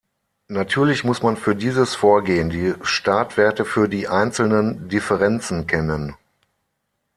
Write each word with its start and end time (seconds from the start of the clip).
Natürlich 0.47 1.03
muss 1.03 1.21
man 1.21 1.37
für 1.37 1.55
dieses 1.55 1.93
Vorgehen 1.93 2.49
die 2.49 2.73
Startwerte 2.81 3.65
für 3.65 3.87
die 3.87 4.07
einzelnen 4.07 4.89
Differenzen 4.89 5.67
kennen. 5.67 6.15